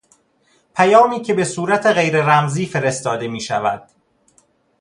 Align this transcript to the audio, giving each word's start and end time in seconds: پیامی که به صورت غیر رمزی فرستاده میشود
پیامی 0.75 1.21
که 1.21 1.33
به 1.33 1.43
صورت 1.43 1.85
غیر 1.85 2.23
رمزی 2.23 2.65
فرستاده 2.65 3.27
میشود 3.27 3.89